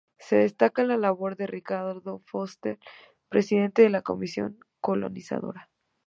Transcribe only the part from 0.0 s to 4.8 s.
Se destaca la labor de Ricardo Foster, presidente de la comisión